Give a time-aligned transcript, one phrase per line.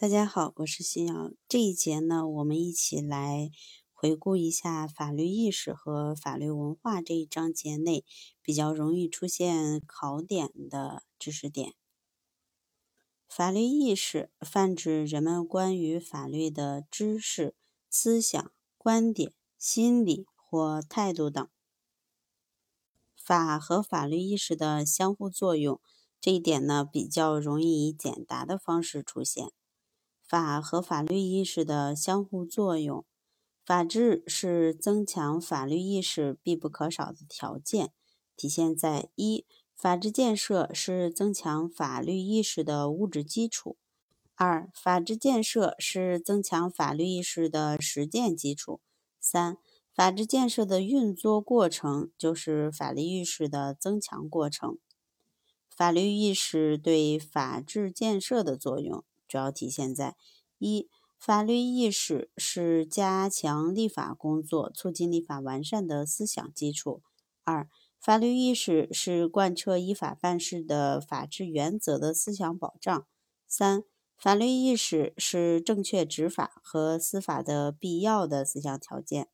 [0.00, 1.32] 大家好，我是新瑶。
[1.48, 3.50] 这一节呢，我们一起来
[3.92, 8.04] 回顾一下法律意识和法律文化这一章节内
[8.40, 11.74] 比较容易出现考点的知识点。
[13.28, 17.56] 法律意识泛指人们关于法律的知识、
[17.90, 21.44] 思想、观点、心理或态度等。
[23.16, 25.80] 法和法律意识的相互作用，
[26.20, 29.50] 这一点呢，比较容易以简答的方式出现。
[30.28, 33.06] 法和法律意识的相互作用，
[33.64, 37.92] 法治是增强法律意识必不可少的条件，
[38.36, 43.76] 体现在一，法治建设是增强法律意识的物质基础；
[44.34, 48.80] 二，法治建设是增强法律意识的实践基础；
[49.18, 49.56] 三，
[49.94, 54.76] 法治建设的运作过程就是法律意识的增强过程。
[55.74, 59.04] 法律意识对法治建设的作用。
[59.28, 60.16] 主要体现在：
[60.58, 67.02] 一、法律意识是加强立法工作、促进立法完善的思想基础；
[67.44, 67.68] 二、
[68.00, 73.02] 法律意识是贯彻依法办事的法治原则的思想保障；
[73.46, 73.82] 三、
[74.16, 79.24] 法律意识是正确执法和司法的必要的思想条件；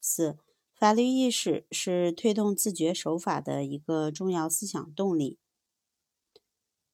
[0.00, 0.36] 四、
[0.74, 5.38] 法律意识是推动自觉守法的一个重要思想动力。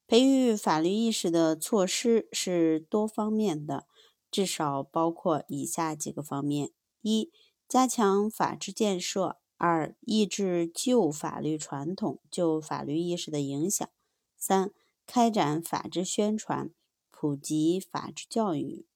[0.09, 3.89] 培育法律意识的措施是多方面的，
[4.31, 6.71] 至少包括以下几个方面：
[7.03, 7.33] 一、
[7.69, 13.89] 加强法治建设；二、抑制旧法律传统、旧法律意识的影响；
[14.39, 14.71] 三、
[15.09, 16.71] 开展法治宣传，
[17.11, 18.87] 普及法治教育。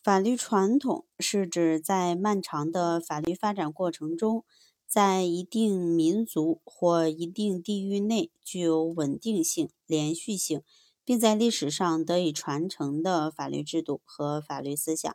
[0.00, 4.44] 法律传统是指在漫长的法律发展过程中。
[4.86, 10.62] 在一定民族或一定地域内具有稳定性、连续性，
[11.04, 15.14] 并在历史上得以传承的法律制度和法律思想。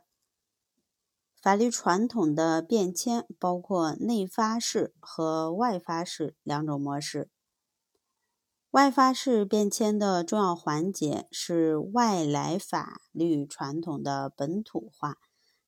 [1.40, 7.30] 法律传统的变迁包括内发式和外发式两种模式。
[8.70, 15.18] 外发式变迁的重要环节是外来法律传统的本土化。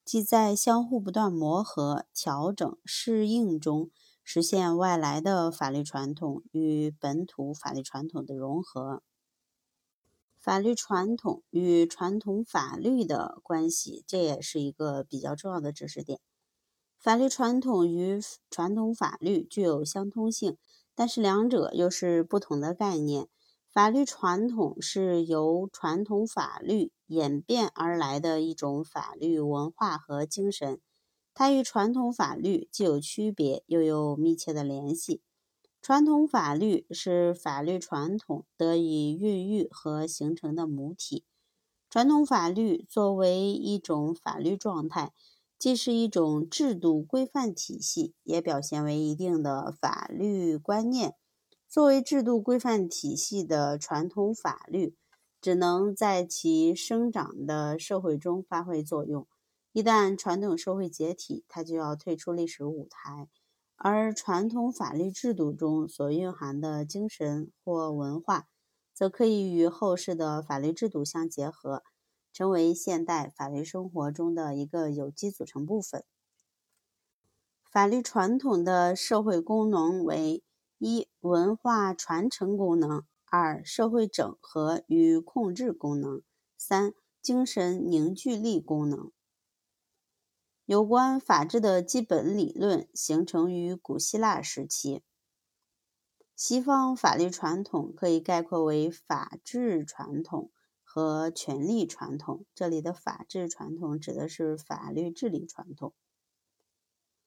[0.05, 3.91] 即在相互不断磨合、调整、适应中，
[4.23, 9.03] 实现外来的法律传统与本土法律传统的融合。
[10.39, 16.21] 法律传统与传统法律的关系，这也是一个比较重要的知识点。
[16.99, 18.21] 法律传统与
[18.51, 20.59] 传统法律具有相通性，
[20.95, 23.29] 但是两者又是不同的概念。
[23.75, 30.81] 法律传统是由传统法律演变而来的一种法律文化和精神，
[31.35, 35.23] 它与传统法律既有区别，又有密切的联系。
[35.83, 41.25] 传统法律是法律传统得以孕育和形成的母体。
[41.91, 45.13] 传统法律作为一种法律状态，
[45.59, 51.17] 既是一种制度规范体系，也表现为一定的法律观念。
[51.75, 54.95] 作为制度规范体系的传统法律，
[55.41, 59.27] 只能在其生长的社会中发挥作用。
[59.73, 63.29] 一旦传统社会解体，它就要退出历史舞台。
[63.75, 68.47] 而传统法律制度中所蕴含的精神或文化，
[68.93, 71.83] 则可以与后世的法律制度相结合，
[72.33, 76.05] 成为现代法律生活中的一个有机组成部分。
[77.69, 80.45] 法律传统的社会功能为。
[80.87, 86.21] 一、文化传承功能；二、社会整合与控制功能；
[86.59, 89.11] 三、精神凝聚力功能。
[90.67, 95.03] 有关法治的基本理论形成于古希腊时期。
[96.37, 100.51] 西方法律传统可以概括为法治传统
[100.83, 102.45] 和权力传统。
[102.55, 105.95] 这里的法治传统指的是法律治理传统。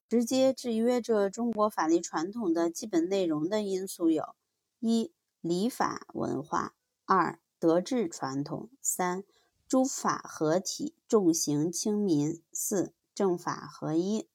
[0.10, 4.36] 直接制约着中国法律传统的基本内容的因素有：
[4.80, 6.72] 一、礼法文化；
[7.06, 9.26] 二、德治传统；三、
[9.68, 14.30] 诸法合体、重刑轻民；四、政法合一。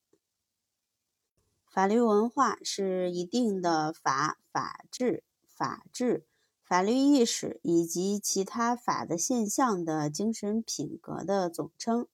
[1.65, 6.27] 法律文化是一定的法、法治、法治、
[6.61, 12.07] 法律意识以及其他法的现象的精神品格的总称。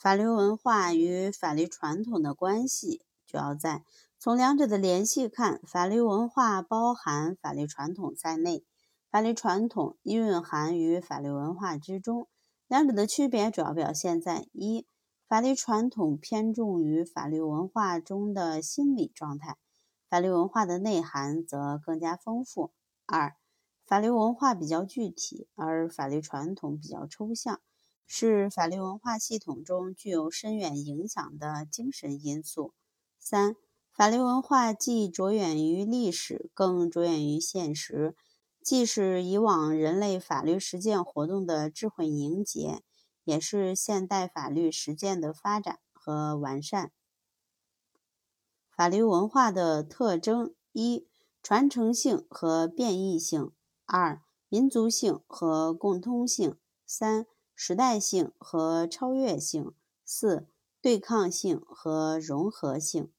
[0.00, 3.84] 法律文化与法律传统的关系，主要在
[4.18, 8.64] 从两者的联系看，法律文化包含法律传统在内，
[9.10, 12.26] 法律传统蕴含于法律文化之中。
[12.66, 14.86] 两者的区别主要表现在：一、
[15.28, 19.58] 法律传统偏重于法律文化中的心理状态，
[20.08, 22.72] 法律文化的内涵则更加丰富；
[23.04, 23.36] 二、
[23.84, 27.60] 法律文化比较具体，而法律传统比较抽象，
[28.12, 32.74] 是法律文化系统中具有深远影响的精神因素。
[33.20, 33.54] 三、
[33.92, 38.16] 法律文化既着眼于历史，更着眼于现实，
[38.64, 42.82] 既是以往人类法律实践活动的智慧凝结，
[43.22, 46.90] 也是现代法律实践的发展和完善。
[48.76, 51.06] 法律文化的特征：一、
[51.40, 53.52] 传承性和变异性。
[53.86, 56.54] 二、民族性和共通性；
[56.84, 57.24] 三、
[57.62, 59.74] 时代性和超越性；
[60.06, 60.46] 四、
[60.80, 63.12] 对抗性和融合性。